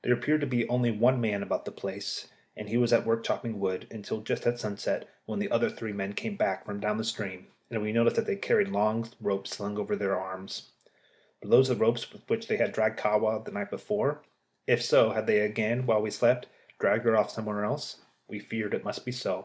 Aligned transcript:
There 0.00 0.14
appeared 0.14 0.40
to 0.40 0.46
be 0.46 0.66
only 0.70 0.90
one 0.90 1.20
man 1.20 1.42
about 1.42 1.66
the 1.66 1.70
place, 1.70 2.28
and 2.56 2.66
he 2.66 2.78
was 2.78 2.94
at 2.94 3.04
work 3.04 3.22
chopping 3.22 3.60
wood, 3.60 3.86
until 3.90 4.22
just 4.22 4.46
at 4.46 4.58
sunset, 4.58 5.06
when 5.26 5.38
the 5.38 5.50
other 5.50 5.68
three 5.68 5.92
men 5.92 6.14
came 6.14 6.34
back 6.34 6.64
from 6.64 6.80
down 6.80 6.96
the 6.96 7.04
stream, 7.04 7.48
and 7.70 7.82
we 7.82 7.92
noticed 7.92 8.16
that 8.16 8.24
they 8.24 8.36
carried 8.36 8.68
long 8.68 9.06
ropes 9.20 9.50
slung 9.54 9.76
over 9.76 9.94
their 9.94 10.18
arms. 10.18 10.70
Were 11.42 11.50
those 11.50 11.68
the 11.68 11.76
ropes 11.76 12.10
with 12.10 12.26
which 12.26 12.48
they 12.48 12.56
had 12.56 12.72
dragged 12.72 12.98
Kahwa 12.98 13.44
the 13.44 13.50
night 13.52 13.68
before? 13.68 14.22
If 14.66 14.82
so, 14.82 15.10
had 15.10 15.26
they 15.26 15.40
again, 15.40 15.84
while 15.84 16.00
we 16.00 16.10
slept, 16.10 16.46
dragged 16.78 17.04
her 17.04 17.14
off 17.14 17.30
somewhere 17.30 17.62
else? 17.62 18.00
We 18.28 18.38
feared 18.38 18.72
it 18.72 18.82
must 18.82 19.04
be 19.04 19.12
so. 19.12 19.44